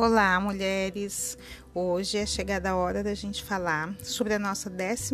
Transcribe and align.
Olá, 0.00 0.38
mulheres! 0.38 1.36
Hoje 1.74 2.18
é 2.18 2.24
chegada 2.24 2.70
a 2.70 2.76
hora 2.76 3.02
da 3.02 3.14
gente 3.14 3.42
falar 3.42 3.96
sobre 4.00 4.32
a 4.32 4.38
nossa 4.38 4.70
12 4.70 5.12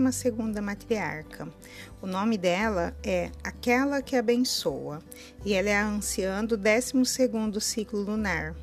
matriarca. 0.61 1.49
O 2.03 2.07
nome 2.07 2.37
dela 2.37 2.95
é 3.03 3.31
Aquela 3.43 4.03
que 4.03 4.15
Abençoa 4.15 4.99
e 5.43 5.55
ela 5.55 5.71
é 5.71 5.77
a 5.79 5.89
anciã 5.89 6.45
do 6.45 6.59
12 6.59 7.03
ciclo 7.63 8.03
lunar. 8.03 8.55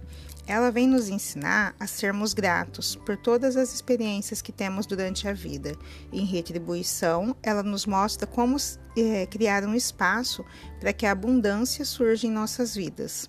Ela 0.45 0.69
vem 0.69 0.87
nos 0.87 1.09
ensinar 1.09 1.75
a 1.79 1.87
sermos 1.87 2.35
gratos 2.35 2.95
por 2.97 3.17
todas 3.17 3.57
as 3.57 3.73
experiências 3.73 4.43
que 4.43 4.51
temos 4.51 4.85
durante 4.85 5.27
a 5.27 5.33
vida. 5.33 5.75
Em 6.13 6.23
retribuição, 6.23 7.35
ela 7.41 7.63
nos 7.63 7.87
mostra 7.87 8.27
como 8.27 8.57
é, 8.95 9.25
criar 9.25 9.63
um 9.63 9.73
espaço 9.73 10.45
para 10.79 10.93
que 10.93 11.07
a 11.07 11.13
abundância 11.13 11.83
surja 11.83 12.27
em 12.27 12.31
nossas 12.31 12.75
vidas. 12.75 13.27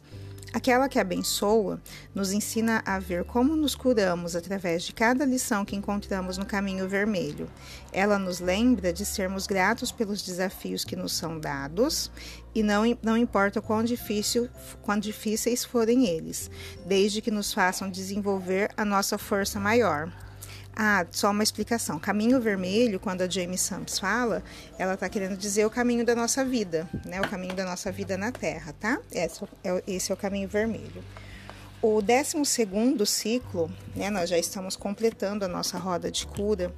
Aquela 0.52 0.87
que 0.87 0.98
abençoa 0.98 1.80
nos 2.15 2.30
ensina 2.30 2.83
a 2.84 2.98
ver 2.98 3.24
como 3.24 3.56
nos 3.56 3.74
curamos 3.74 4.37
através 4.37 4.83
de 4.83 4.92
cada 4.92 5.25
lição 5.25 5.65
que 5.65 5.75
encontramos 5.75 6.37
no 6.37 6.45
caminho 6.45 6.87
vermelho. 6.87 7.48
Ela 7.91 8.19
nos 8.19 8.38
lembra 8.38 8.92
de 8.92 9.06
sermos 9.06 9.47
gratos 9.47 9.91
pelos 9.91 10.20
desafios 10.20 10.84
que 10.84 10.95
nos 10.95 11.15
são 11.15 11.41
dados 11.41 12.11
e 12.55 12.62
não, 12.62 12.83
não 13.02 13.16
importa 13.16 13.62
quão, 13.62 13.83
difícil, 13.83 14.47
quão 14.83 14.98
difíceis 14.98 15.64
forem 15.64 16.06
eles, 16.06 16.50
desde 16.84 17.22
que 17.22 17.31
nos 17.31 17.55
façam 17.55 17.89
desenvolver 17.89 18.70
a 18.77 18.84
nossa 18.84 19.16
força 19.16 19.59
maior. 19.59 20.12
Ah, 20.75 21.06
só 21.11 21.31
uma 21.31 21.42
explicação. 21.42 21.98
Caminho 21.98 22.41
vermelho, 22.41 22.98
quando 22.98 23.23
a 23.23 23.28
Jamie 23.28 23.59
Sams 23.59 23.98
fala, 23.98 24.42
ela 24.78 24.95
está 24.95 25.09
querendo 25.09 25.37
dizer 25.37 25.67
o 25.67 25.70
caminho 25.70 26.05
da 26.05 26.15
nossa 26.15 26.45
vida, 26.45 26.89
né? 27.05 27.20
O 27.20 27.28
caminho 27.28 27.55
da 27.55 27.65
nossa 27.65 27.92
vida 27.92 28.17
na 28.17 28.33
Terra, 28.33 28.75
tá? 28.81 28.98
Esse 29.11 29.45
é, 29.62 29.83
esse 29.87 30.11
é 30.11 30.15
o 30.15 30.17
caminho 30.17 30.48
vermelho. 30.48 31.05
O 31.83 32.00
12 32.00 32.45
ciclo, 33.05 33.69
né, 33.97 34.09
nós 34.09 34.31
já 34.31 34.39
estamos 34.39 34.77
completando 34.77 35.45
a 35.45 35.48
nossa 35.48 35.77
roda 35.77 36.12
de 36.12 36.25
cura. 36.25 36.73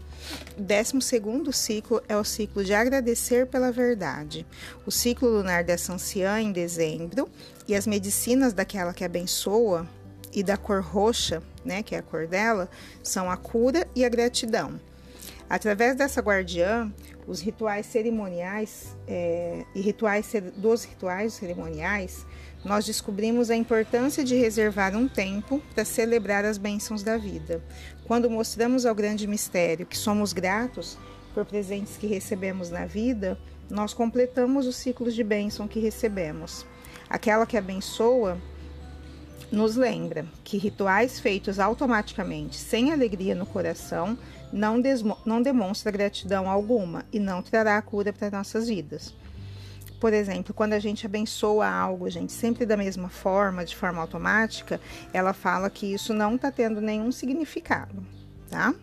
O 0.56 0.62
12 0.62 1.52
ciclo 1.52 2.02
é 2.08 2.16
o 2.16 2.24
ciclo 2.24 2.64
de 2.64 2.72
agradecer 2.72 3.46
pela 3.46 3.70
verdade. 3.70 4.46
O 4.86 4.90
ciclo 4.90 5.28
lunar 5.28 5.62
dessa 5.62 5.92
anciã 5.92 6.40
em 6.40 6.50
dezembro 6.50 7.28
e 7.68 7.74
as 7.74 7.86
medicinas 7.86 8.54
daquela 8.54 8.94
que 8.94 9.04
abençoa 9.04 9.86
e 10.34 10.42
da 10.42 10.56
cor 10.56 10.82
roxa, 10.82 11.42
né, 11.64 11.82
que 11.82 11.94
é 11.94 11.98
a 11.98 12.02
cor 12.02 12.26
dela, 12.26 12.68
são 13.02 13.30
a 13.30 13.36
cura 13.36 13.86
e 13.94 14.04
a 14.04 14.08
gratidão. 14.08 14.80
Através 15.48 15.94
dessa 15.94 16.20
guardiã, 16.20 16.92
os 17.26 17.40
rituais 17.40 17.86
cerimoniais 17.86 18.96
é, 19.06 19.64
e 19.74 19.80
rituais 19.80 20.32
dos 20.56 20.84
rituais 20.84 21.34
cerimoniais, 21.34 22.26
nós 22.64 22.86
descobrimos 22.86 23.50
a 23.50 23.56
importância 23.56 24.24
de 24.24 24.34
reservar 24.34 24.96
um 24.96 25.06
tempo 25.06 25.62
para 25.74 25.84
celebrar 25.84 26.44
as 26.44 26.56
bênçãos 26.58 27.02
da 27.02 27.16
vida. 27.16 27.62
Quando 28.06 28.30
mostramos 28.30 28.86
ao 28.86 28.94
grande 28.94 29.26
mistério 29.26 29.86
que 29.86 29.96
somos 29.96 30.32
gratos 30.32 30.98
por 31.34 31.44
presentes 31.44 31.96
que 31.96 32.06
recebemos 32.06 32.70
na 32.70 32.86
vida, 32.86 33.38
nós 33.68 33.92
completamos 33.92 34.66
os 34.66 34.76
ciclos 34.76 35.14
de 35.14 35.22
bênção 35.22 35.68
que 35.68 35.78
recebemos. 35.78 36.66
Aquela 37.08 37.46
que 37.46 37.56
abençoa 37.56 38.38
nos 39.54 39.76
lembra 39.76 40.26
que 40.42 40.58
rituais 40.58 41.20
feitos 41.20 41.58
automaticamente, 41.58 42.56
sem 42.56 42.92
alegria 42.92 43.34
no 43.34 43.46
coração, 43.46 44.18
não, 44.52 44.80
não 45.24 45.42
demonstra 45.42 45.90
gratidão 45.90 46.48
alguma 46.48 47.04
e 47.12 47.18
não 47.18 47.42
trará 47.42 47.80
cura 47.82 48.12
para 48.12 48.30
nossas 48.30 48.68
vidas. 48.68 49.14
Por 50.00 50.12
exemplo, 50.12 50.52
quando 50.52 50.74
a 50.74 50.78
gente 50.78 51.06
abençoa 51.06 51.66
algo, 51.66 52.10
gente, 52.10 52.32
sempre 52.32 52.66
da 52.66 52.76
mesma 52.76 53.08
forma, 53.08 53.64
de 53.64 53.74
forma 53.74 54.02
automática, 54.02 54.80
ela 55.12 55.32
fala 55.32 55.70
que 55.70 55.92
isso 55.92 56.12
não 56.12 56.36
está 56.36 56.50
tendo 56.50 56.80
nenhum 56.80 57.10
significado, 57.10 58.04
tá? 58.50 58.74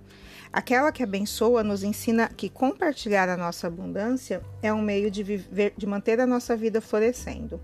Aquela 0.51 0.91
que 0.91 1.03
abençoa 1.03 1.63
nos 1.63 1.83
ensina 1.83 2.27
que 2.27 2.49
compartilhar 2.49 3.29
a 3.29 3.37
nossa 3.37 3.67
abundância 3.67 4.41
é 4.61 4.73
um 4.73 4.81
meio 4.81 5.09
de, 5.09 5.23
viver, 5.23 5.73
de 5.77 5.85
manter 5.85 6.19
a 6.19 6.27
nossa 6.27 6.57
vida 6.57 6.81
florescendo. 6.81 7.61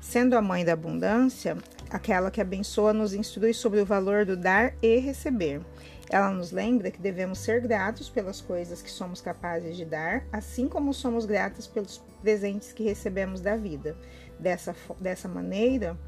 Sendo 0.00 0.36
a 0.36 0.42
mãe 0.42 0.64
da 0.64 0.74
abundância, 0.74 1.56
aquela 1.90 2.30
que 2.30 2.40
abençoa 2.40 2.92
nos 2.92 3.14
instrui 3.14 3.52
sobre 3.52 3.80
o 3.80 3.86
valor 3.86 4.24
do 4.24 4.36
dar 4.36 4.74
e 4.82 4.98
receber. 4.98 5.60
Ela 6.08 6.30
nos 6.30 6.52
lembra 6.52 6.90
que 6.90 7.00
devemos 7.00 7.40
ser 7.40 7.60
gratos 7.60 8.08
pelas 8.08 8.40
coisas 8.40 8.80
que 8.80 8.90
somos 8.90 9.20
capazes 9.20 9.76
de 9.76 9.84
dar, 9.84 10.24
assim 10.32 10.68
como 10.68 10.94
somos 10.94 11.26
gratos 11.26 11.66
pelos 11.66 11.98
presentes 12.22 12.72
que 12.72 12.84
recebemos 12.84 13.40
da 13.40 13.56
vida. 13.56 13.96
Dessa, 14.38 14.76
dessa 15.00 15.26
maneira, 15.26 15.98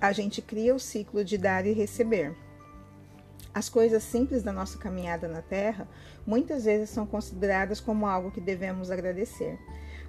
a 0.00 0.10
gente 0.12 0.42
cria 0.42 0.74
o 0.74 0.80
ciclo 0.80 1.24
de 1.24 1.38
dar 1.38 1.64
e 1.66 1.72
receber. 1.72 2.34
As 3.54 3.68
coisas 3.68 4.02
simples 4.02 4.42
da 4.42 4.52
nossa 4.52 4.78
caminhada 4.78 5.28
na 5.28 5.42
Terra 5.42 5.88
muitas 6.26 6.64
vezes 6.64 6.90
são 6.90 7.06
consideradas 7.06 7.80
como 7.80 8.06
algo 8.06 8.30
que 8.30 8.40
devemos 8.40 8.90
agradecer. 8.90 9.58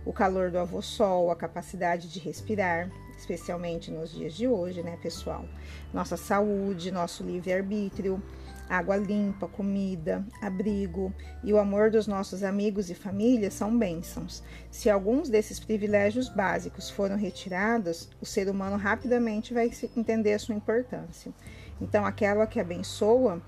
O 0.05 0.13
calor 0.13 0.49
do 0.49 0.57
avô 0.57 0.81
sol, 0.81 1.29
a 1.29 1.35
capacidade 1.35 2.07
de 2.09 2.19
respirar, 2.19 2.89
especialmente 3.17 3.91
nos 3.91 4.11
dias 4.11 4.33
de 4.33 4.47
hoje, 4.47 4.81
né, 4.81 4.97
pessoal? 5.01 5.45
Nossa 5.93 6.15
saúde, 6.15 6.91
nosso 6.91 7.23
livre-arbítrio, 7.23 8.21
água 8.69 8.95
limpa, 8.95 9.47
comida, 9.47 10.25
abrigo 10.41 11.13
e 11.43 11.51
o 11.51 11.57
amor 11.57 11.89
dos 11.89 12.05
nossos 12.05 12.43
amigos 12.43 12.89
e 12.89 12.95
família 12.95 13.49
são 13.49 13.77
bênçãos. 13.77 14.43
Se 14.69 14.89
alguns 14.89 15.27
desses 15.27 15.59
privilégios 15.59 16.29
básicos 16.29 16.89
foram 16.89 17.17
retirados, 17.17 18.09
o 18.21 18.25
ser 18.25 18.47
humano 18.47 18.77
rapidamente 18.77 19.53
vai 19.53 19.69
entender 19.97 20.33
a 20.33 20.39
sua 20.39 20.55
importância. 20.55 21.33
Então, 21.81 22.05
aquela 22.05 22.45
que 22.45 22.59
abençoa 22.59 23.41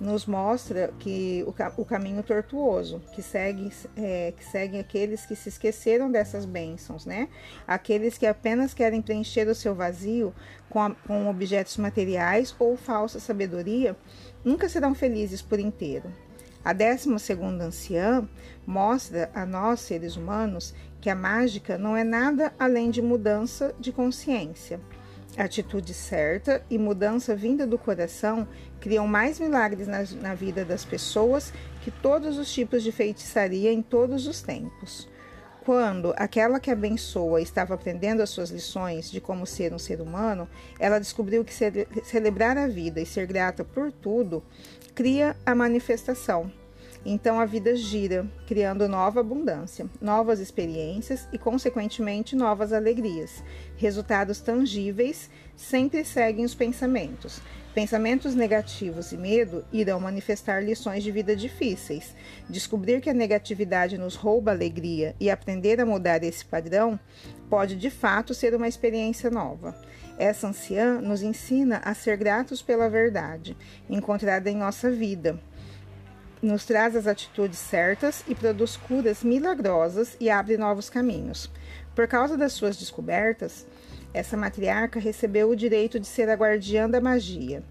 nos 0.00 0.26
mostra 0.26 0.92
que 0.98 1.44
o, 1.46 1.82
o 1.82 1.84
caminho 1.84 2.22
tortuoso, 2.22 3.02
que 3.12 3.22
segue, 3.22 3.72
é, 3.96 4.32
que 4.36 4.44
seguem 4.44 4.78
aqueles 4.80 5.26
que 5.26 5.34
se 5.34 5.48
esqueceram 5.48 6.10
dessas 6.10 6.44
bênçãos, 6.44 7.04
né? 7.04 7.28
Aqueles 7.66 8.16
que 8.16 8.26
apenas 8.26 8.72
querem 8.72 9.02
preencher 9.02 9.48
o 9.48 9.54
seu 9.54 9.74
vazio 9.74 10.32
com, 10.70 10.80
a, 10.80 10.90
com 10.90 11.28
objetos 11.28 11.76
materiais 11.76 12.54
ou 12.58 12.76
falsa 12.76 13.18
sabedoria, 13.18 13.96
nunca 14.44 14.68
serão 14.68 14.94
felizes 14.94 15.42
por 15.42 15.58
inteiro. 15.58 16.12
A 16.64 16.72
12 16.72 17.18
segunda 17.18 17.64
anciã 17.64 18.28
mostra 18.66 19.30
a 19.34 19.46
nós, 19.46 19.80
seres 19.80 20.16
humanos, 20.16 20.74
que 21.00 21.08
a 21.08 21.14
mágica 21.14 21.78
não 21.78 21.96
é 21.96 22.04
nada 22.04 22.52
além 22.58 22.90
de 22.90 23.00
mudança 23.00 23.74
de 23.78 23.92
consciência. 23.92 24.80
Atitude 25.38 25.94
certa 25.94 26.64
e 26.68 26.76
mudança 26.76 27.36
vinda 27.36 27.64
do 27.64 27.78
coração 27.78 28.48
criam 28.80 29.06
mais 29.06 29.38
milagres 29.38 29.86
na, 29.86 30.02
na 30.20 30.34
vida 30.34 30.64
das 30.64 30.84
pessoas 30.84 31.52
que 31.80 31.92
todos 31.92 32.36
os 32.38 32.52
tipos 32.52 32.82
de 32.82 32.90
feitiçaria 32.90 33.72
em 33.72 33.80
todos 33.80 34.26
os 34.26 34.42
tempos. 34.42 35.08
Quando 35.64 36.12
aquela 36.16 36.58
que 36.58 36.72
abençoa 36.72 37.40
estava 37.40 37.74
aprendendo 37.74 38.20
as 38.20 38.30
suas 38.30 38.50
lições 38.50 39.08
de 39.10 39.20
como 39.20 39.46
ser 39.46 39.72
um 39.72 39.78
ser 39.78 40.00
humano, 40.00 40.48
ela 40.76 40.98
descobriu 40.98 41.44
que 41.44 41.54
ce 41.54 41.86
celebrar 42.02 42.58
a 42.58 42.66
vida 42.66 43.00
e 43.00 43.06
ser 43.06 43.26
grata 43.26 43.64
por 43.64 43.92
tudo 43.92 44.42
cria 44.92 45.36
a 45.46 45.54
manifestação 45.54 46.50
então 47.10 47.40
a 47.40 47.46
vida 47.46 47.74
gira, 47.74 48.26
criando 48.46 48.86
nova 48.86 49.20
abundância, 49.20 49.88
novas 49.98 50.40
experiências 50.40 51.26
e, 51.32 51.38
consequentemente, 51.38 52.36
novas 52.36 52.70
alegrias. 52.70 53.42
Resultados 53.78 54.40
tangíveis 54.40 55.30
sempre 55.56 56.04
seguem 56.04 56.44
os 56.44 56.54
pensamentos. 56.54 57.40
Pensamentos 57.74 58.34
negativos 58.34 59.10
e 59.12 59.16
medo 59.16 59.64
irão 59.72 59.98
manifestar 59.98 60.62
lições 60.62 61.02
de 61.02 61.10
vida 61.10 61.34
difíceis. 61.34 62.14
Descobrir 62.46 63.00
que 63.00 63.08
a 63.08 63.14
negatividade 63.14 63.96
nos 63.96 64.14
rouba 64.14 64.50
alegria 64.50 65.16
e 65.18 65.30
aprender 65.30 65.80
a 65.80 65.86
mudar 65.86 66.22
esse 66.22 66.44
padrão 66.44 67.00
pode 67.48 67.74
de 67.76 67.88
fato 67.88 68.34
ser 68.34 68.54
uma 68.54 68.68
experiência 68.68 69.30
nova. 69.30 69.74
Essa 70.18 70.48
anciã 70.48 71.00
nos 71.00 71.22
ensina 71.22 71.80
a 71.82 71.94
ser 71.94 72.18
gratos 72.18 72.60
pela 72.60 72.90
verdade 72.90 73.56
encontrada 73.88 74.50
em 74.50 74.56
nossa 74.56 74.90
vida 74.90 75.40
nos 76.42 76.64
traz 76.64 76.94
as 76.94 77.06
atitudes 77.06 77.58
certas 77.58 78.24
e 78.28 78.34
produz 78.34 78.76
curas 78.76 79.22
milagrosas 79.22 80.16
e 80.20 80.30
abre 80.30 80.56
novos 80.56 80.88
caminhos. 80.88 81.50
Por 81.94 82.06
causa 82.06 82.36
das 82.36 82.52
suas 82.52 82.76
descobertas, 82.76 83.66
essa 84.14 84.36
matriarca 84.36 84.98
recebeu 84.98 85.50
o 85.50 85.56
direito 85.56 86.00
de 86.00 86.06
ser 86.06 86.30
a 86.30 86.34
guardiã 86.34 86.88
da 86.88 87.00
magia, 87.00 87.62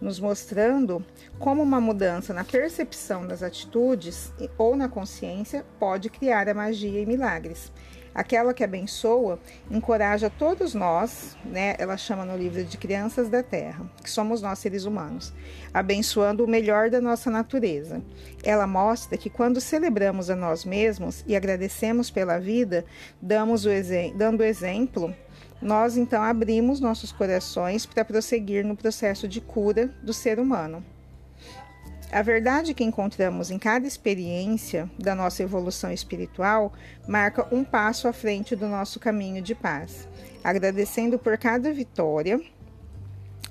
nos 0.00 0.20
mostrando 0.20 1.04
como 1.38 1.62
uma 1.62 1.80
mudança 1.80 2.34
na 2.34 2.44
percepção 2.44 3.26
das 3.26 3.42
atitudes 3.42 4.32
ou 4.58 4.76
na 4.76 4.88
consciência 4.88 5.64
pode 5.78 6.10
criar 6.10 6.48
a 6.48 6.54
magia 6.54 7.00
e 7.00 7.06
milagres. 7.06 7.72
Aquela 8.16 8.54
que 8.54 8.64
abençoa 8.64 9.38
encoraja 9.70 10.30
todos 10.30 10.72
nós, 10.72 11.36
né? 11.44 11.74
Ela 11.78 11.98
chama 11.98 12.24
no 12.24 12.34
livro 12.34 12.64
de 12.64 12.78
Crianças 12.78 13.28
da 13.28 13.42
Terra, 13.42 13.84
que 14.02 14.10
somos 14.10 14.40
nós 14.40 14.58
seres 14.58 14.86
humanos, 14.86 15.34
abençoando 15.74 16.42
o 16.42 16.48
melhor 16.48 16.88
da 16.88 16.98
nossa 16.98 17.30
natureza. 17.30 18.02
Ela 18.42 18.66
mostra 18.66 19.18
que 19.18 19.28
quando 19.28 19.60
celebramos 19.60 20.30
a 20.30 20.34
nós 20.34 20.64
mesmos 20.64 21.22
e 21.26 21.36
agradecemos 21.36 22.10
pela 22.10 22.38
vida, 22.38 22.86
damos 23.20 23.66
o 23.66 23.68
dando 24.16 24.42
exemplo 24.42 25.14
nós 25.60 25.96
então 25.96 26.22
abrimos 26.22 26.80
nossos 26.80 27.12
corações 27.12 27.86
para 27.86 28.04
prosseguir 28.04 28.64
no 28.64 28.76
processo 28.76 29.26
de 29.26 29.40
cura 29.40 29.88
do 30.02 30.12
ser 30.12 30.38
humano. 30.38 30.84
A 32.12 32.22
verdade 32.22 32.72
que 32.72 32.84
encontramos 32.84 33.50
em 33.50 33.58
cada 33.58 33.86
experiência 33.86 34.88
da 34.96 35.14
nossa 35.14 35.42
evolução 35.42 35.90
espiritual 35.90 36.72
marca 37.06 37.46
um 37.52 37.64
passo 37.64 38.06
à 38.06 38.12
frente 38.12 38.54
do 38.54 38.68
nosso 38.68 39.00
caminho 39.00 39.42
de 39.42 39.54
paz. 39.56 40.08
Agradecendo 40.42 41.18
por 41.18 41.36
cada 41.36 41.72
vitória 41.72 42.40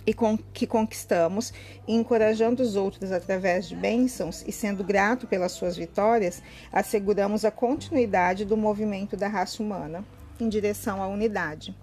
e 0.08 0.16
que 0.54 0.66
conquistamos, 0.66 1.52
e 1.88 1.94
encorajando 1.94 2.64
os 2.64 2.76
outros 2.76 3.12
através 3.12 3.68
de 3.68 3.76
bênçãos 3.76 4.44
e 4.48 4.52
sendo 4.52 4.84
grato 4.84 5.28
pelas 5.28 5.52
suas 5.52 5.76
vitórias, 5.76 6.42
asseguramos 6.72 7.44
a 7.44 7.52
continuidade 7.52 8.46
do 8.46 8.56
movimento 8.56 9.18
da 9.18 9.28
raça 9.28 9.62
humana 9.62 10.06
em 10.40 10.48
direção 10.48 11.04
à 11.04 11.08
unidade. 11.08 11.76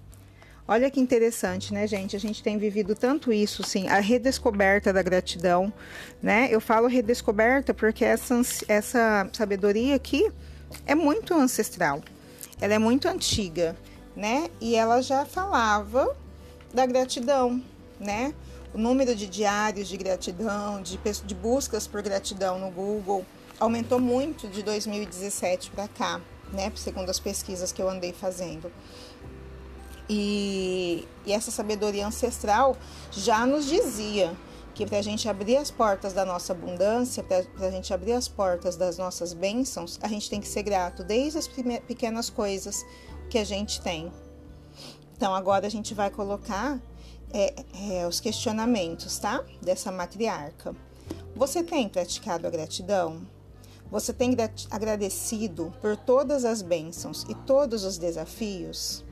Olha 0.66 0.88
que 0.90 1.00
interessante, 1.00 1.74
né, 1.74 1.88
gente? 1.88 2.14
A 2.14 2.20
gente 2.20 2.40
tem 2.40 2.56
vivido 2.56 2.94
tanto 2.94 3.32
isso, 3.32 3.64
sim, 3.64 3.88
a 3.88 3.98
redescoberta 3.98 4.92
da 4.92 5.02
gratidão, 5.02 5.72
né? 6.22 6.48
Eu 6.50 6.60
falo 6.60 6.86
redescoberta 6.86 7.74
porque 7.74 8.04
essa, 8.04 8.40
essa 8.68 9.28
sabedoria 9.32 9.96
aqui 9.96 10.30
é 10.86 10.94
muito 10.94 11.34
ancestral, 11.34 12.00
ela 12.60 12.74
é 12.74 12.78
muito 12.78 13.08
antiga, 13.08 13.76
né? 14.14 14.48
E 14.60 14.76
ela 14.76 15.02
já 15.02 15.24
falava 15.26 16.16
da 16.72 16.86
gratidão, 16.86 17.60
né? 17.98 18.32
O 18.72 18.78
número 18.78 19.16
de 19.16 19.26
diários 19.26 19.88
de 19.88 19.96
gratidão, 19.96 20.80
de, 20.80 20.96
de 21.24 21.34
buscas 21.34 21.88
por 21.88 22.00
gratidão 22.02 22.60
no 22.60 22.70
Google 22.70 23.26
aumentou 23.58 23.98
muito 23.98 24.46
de 24.48 24.62
2017 24.62 25.72
para 25.72 25.88
cá, 25.88 26.20
né? 26.52 26.72
Segundo 26.76 27.10
as 27.10 27.18
pesquisas 27.18 27.72
que 27.72 27.82
eu 27.82 27.88
andei 27.88 28.12
fazendo. 28.12 28.70
E, 30.14 31.08
e 31.24 31.32
essa 31.32 31.50
sabedoria 31.50 32.06
ancestral 32.06 32.76
já 33.10 33.46
nos 33.46 33.64
dizia 33.64 34.36
que 34.74 34.84
para 34.84 34.98
a 34.98 35.02
gente 35.02 35.26
abrir 35.26 35.56
as 35.56 35.70
portas 35.70 36.12
da 36.12 36.22
nossa 36.22 36.52
abundância, 36.52 37.22
para 37.22 37.46
a 37.66 37.70
gente 37.70 37.94
abrir 37.94 38.12
as 38.12 38.28
portas 38.28 38.76
das 38.76 38.98
nossas 38.98 39.32
bênçãos, 39.32 39.98
a 40.02 40.08
gente 40.08 40.28
tem 40.28 40.38
que 40.38 40.46
ser 40.46 40.64
grato 40.64 41.02
desde 41.02 41.38
as 41.38 41.48
pequenas 41.48 42.28
coisas 42.28 42.84
que 43.30 43.38
a 43.38 43.44
gente 43.44 43.80
tem. 43.80 44.12
Então 45.16 45.34
agora 45.34 45.66
a 45.66 45.70
gente 45.70 45.94
vai 45.94 46.10
colocar 46.10 46.78
é, 47.32 47.54
é, 47.92 48.06
os 48.06 48.20
questionamentos, 48.20 49.18
tá? 49.18 49.42
Dessa 49.62 49.90
matriarca. 49.90 50.76
Você 51.34 51.62
tem 51.62 51.88
praticado 51.88 52.46
a 52.46 52.50
gratidão? 52.50 53.26
Você 53.90 54.12
tem 54.12 54.36
agradecido 54.70 55.72
por 55.80 55.96
todas 55.96 56.44
as 56.44 56.60
bênçãos 56.60 57.24
e 57.30 57.34
todos 57.34 57.82
os 57.82 57.96
desafios? 57.96 59.02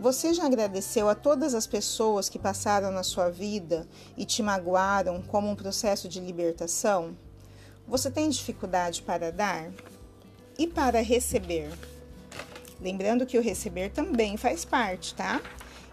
Você 0.00 0.32
já 0.32 0.46
agradeceu 0.46 1.10
a 1.10 1.14
todas 1.14 1.52
as 1.52 1.66
pessoas 1.66 2.30
que 2.30 2.38
passaram 2.38 2.90
na 2.90 3.02
sua 3.02 3.28
vida 3.28 3.86
e 4.16 4.24
te 4.24 4.42
magoaram 4.42 5.20
como 5.20 5.50
um 5.50 5.54
processo 5.54 6.08
de 6.08 6.18
libertação? 6.18 7.14
Você 7.86 8.10
tem 8.10 8.30
dificuldade 8.30 9.02
para 9.02 9.30
dar? 9.30 9.70
E 10.58 10.66
para 10.66 11.02
receber? 11.02 11.68
Lembrando 12.80 13.26
que 13.26 13.36
o 13.36 13.42
receber 13.42 13.90
também 13.90 14.38
faz 14.38 14.64
parte, 14.64 15.14
tá? 15.14 15.38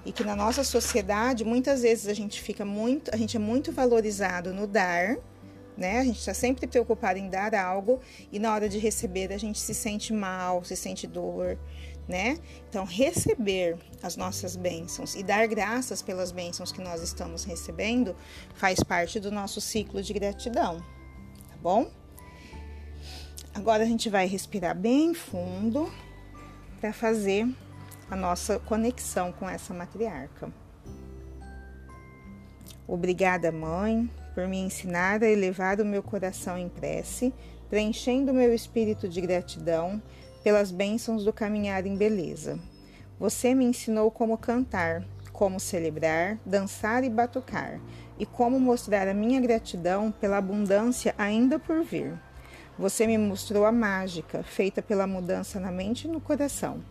E 0.05 0.13
que 0.13 0.23
na 0.23 0.37
nossa 0.37 0.63
sociedade, 0.63 1.43
muitas 1.43 1.81
vezes 1.81 2.07
a 2.07 2.13
gente 2.13 2.41
fica 2.41 2.63
muito, 2.63 3.13
a 3.13 3.17
gente 3.17 3.35
é 3.35 3.39
muito 3.41 3.73
valorizado 3.73 4.53
no 4.53 4.65
dar, 4.65 5.17
né? 5.75 5.99
A 5.99 6.03
gente 6.05 6.19
está 6.19 6.33
sempre 6.33 6.65
preocupado 6.65 7.19
em 7.19 7.29
dar 7.29 7.53
algo 7.53 7.99
e 8.31 8.39
na 8.39 8.53
hora 8.53 8.69
de 8.69 8.77
receber 8.77 9.33
a 9.33 9.37
gente 9.37 9.59
se 9.59 9.73
sente 9.73 10.13
mal, 10.13 10.63
se 10.63 10.77
sente 10.77 11.05
dor, 11.05 11.59
né? 12.07 12.37
Então, 12.69 12.85
receber 12.85 13.77
as 14.01 14.15
nossas 14.15 14.55
bênçãos 14.55 15.15
e 15.15 15.23
dar 15.23 15.47
graças 15.47 16.01
pelas 16.01 16.31
bênçãos 16.31 16.71
que 16.71 16.81
nós 16.81 17.01
estamos 17.01 17.43
recebendo 17.43 18.15
faz 18.55 18.81
parte 18.81 19.19
do 19.19 19.31
nosso 19.31 19.59
ciclo 19.59 20.01
de 20.01 20.13
gratidão, 20.13 20.79
tá 20.79 21.57
bom? 21.61 21.91
Agora 23.53 23.83
a 23.83 23.87
gente 23.87 24.09
vai 24.09 24.27
respirar 24.27 24.75
bem 24.75 25.13
fundo 25.13 25.91
para 26.79 26.93
fazer 26.93 27.47
a 28.09 28.15
nossa 28.15 28.59
conexão 28.59 29.31
com 29.31 29.49
essa 29.49 29.73
matriarca. 29.73 30.51
Obrigada, 32.87 33.51
mãe, 33.51 34.09
por 34.33 34.47
me 34.47 34.59
ensinar 34.59 35.21
a 35.21 35.29
elevar 35.29 35.81
o 35.81 35.85
meu 35.85 36.01
coração 36.01 36.57
em 36.57 36.69
prece, 36.69 37.33
preenchendo 37.69 38.31
o 38.31 38.35
meu 38.35 38.53
espírito 38.53 39.09
de 39.09 39.19
gratidão 39.19 40.01
pelas 40.47 40.71
bênçãos 40.71 41.25
do 41.25 41.33
caminhar 41.33 41.85
em 41.85 41.97
beleza. 41.97 42.57
Você 43.19 43.53
me 43.53 43.65
ensinou 43.65 44.09
como 44.09 44.37
cantar, 44.37 45.03
como 45.33 45.59
celebrar, 45.59 46.39
dançar 46.45 47.03
e 47.03 47.09
batucar, 47.09 47.81
e 48.17 48.25
como 48.25 48.57
mostrar 48.57 49.09
a 49.09 49.13
minha 49.13 49.41
gratidão 49.41 50.09
pela 50.09 50.37
abundância 50.37 51.13
ainda 51.17 51.59
por 51.59 51.83
vir. 51.83 52.13
Você 52.79 53.05
me 53.05 53.17
mostrou 53.17 53.65
a 53.65 53.73
mágica 53.73 54.41
feita 54.41 54.81
pela 54.81 55.05
mudança 55.05 55.59
na 55.59 55.69
mente 55.69 56.07
e 56.07 56.09
no 56.09 56.21
coração, 56.21 56.81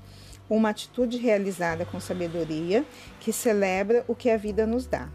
uma 0.50 0.68
atitude 0.68 1.16
realizada 1.16 1.86
com 1.86 1.98
sabedoria 1.98 2.84
que 3.20 3.32
celebra 3.32 4.04
o 4.06 4.14
que 4.14 4.28
a 4.28 4.36
vida 4.36 4.66
nos 4.66 4.84
dá. 4.84 5.08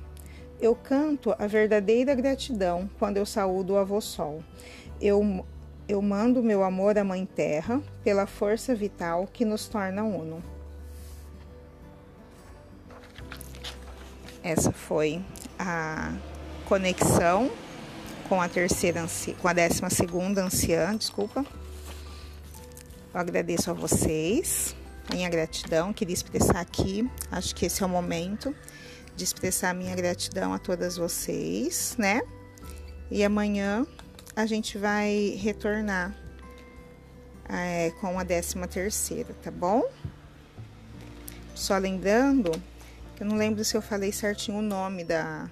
Eu 0.59 0.73
canto 0.73 1.35
a 1.37 1.45
verdadeira 1.45 2.15
gratidão 2.15 2.89
quando 2.97 3.17
eu 3.17 3.25
saúdo 3.27 3.73
o 3.73 3.77
avô 3.77 4.01
sol. 4.01 4.43
Eu 4.99 5.45
eu 5.87 6.01
mando 6.01 6.41
meu 6.41 6.63
amor 6.63 6.97
à 6.97 7.03
Mãe 7.03 7.25
Terra 7.25 7.81
pela 8.03 8.25
força 8.25 8.73
vital 8.73 9.27
que 9.31 9.43
nos 9.43 9.67
torna 9.67 10.03
uno. 10.03 10.43
Essa 14.43 14.71
foi 14.71 15.21
a 15.59 16.13
conexão 16.65 17.51
com 18.27 18.41
a 18.41 18.47
terceira 18.47 19.05
com 19.41 19.47
a 19.47 19.53
décima 19.53 19.89
segunda 19.89 20.43
anciã, 20.43 20.95
desculpa. 20.95 21.45
Eu 23.13 23.19
agradeço 23.19 23.69
a 23.69 23.73
vocês, 23.73 24.73
minha 25.11 25.29
gratidão, 25.29 25.91
queria 25.91 26.13
expressar 26.13 26.61
aqui, 26.61 27.09
acho 27.29 27.53
que 27.53 27.65
esse 27.65 27.83
é 27.83 27.85
o 27.85 27.89
momento 27.89 28.55
de 29.15 29.23
expressar 29.23 29.75
minha 29.75 29.93
gratidão 29.95 30.53
a 30.53 30.57
todas 30.57 30.95
vocês, 30.95 31.95
né? 31.99 32.21
E 33.11 33.23
amanhã 33.23 33.85
a 34.35 34.45
gente 34.45 34.77
vai 34.77 35.37
retornar 35.41 36.15
é, 37.49 37.91
com 37.99 38.17
a 38.17 38.23
décima 38.23 38.67
terceira, 38.67 39.33
tá 39.41 39.51
bom? 39.51 39.83
Só 41.53 41.77
lembrando, 41.77 42.51
eu 43.19 43.25
não 43.25 43.35
lembro 43.35 43.63
se 43.65 43.75
eu 43.75 43.81
falei 43.81 44.11
certinho 44.11 44.59
o 44.59 44.61
nome 44.61 45.03
da, 45.03 45.49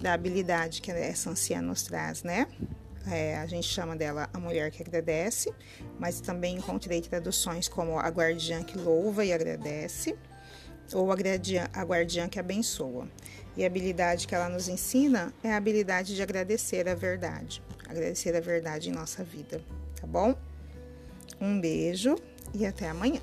da 0.00 0.14
habilidade 0.14 0.80
que 0.80 0.90
essa 0.90 1.30
anciã 1.30 1.60
nos 1.60 1.82
traz, 1.82 2.22
né? 2.22 2.46
É, 3.10 3.38
a 3.38 3.46
gente 3.46 3.66
chama 3.66 3.94
dela 3.94 4.28
a 4.32 4.38
mulher 4.38 4.70
que 4.70 4.82
agradece, 4.82 5.52
mas 5.98 6.20
também 6.20 6.56
encontrei 6.56 7.00
traduções 7.00 7.68
como 7.68 7.98
a 7.98 8.08
guardiã 8.08 8.62
que 8.62 8.76
louva 8.76 9.24
e 9.24 9.32
agradece, 9.32 10.16
ou 10.92 11.12
a 11.12 11.14
guardiã, 11.14 11.68
a 11.72 11.82
guardiã 11.82 12.28
que 12.28 12.38
abençoa. 12.38 13.06
E 13.56 13.64
a 13.64 13.66
habilidade 13.66 14.26
que 14.26 14.34
ela 14.34 14.48
nos 14.48 14.68
ensina 14.68 15.32
é 15.42 15.52
a 15.52 15.56
habilidade 15.56 16.14
de 16.14 16.22
agradecer 16.22 16.88
a 16.88 16.94
verdade 16.94 17.62
agradecer 17.88 18.36
a 18.36 18.40
verdade 18.40 18.90
em 18.90 18.92
nossa 18.92 19.24
vida, 19.24 19.60
tá 20.00 20.06
bom? 20.06 20.36
Um 21.40 21.60
beijo 21.60 22.16
e 22.54 22.66
até 22.66 22.88
amanhã. 22.88 23.20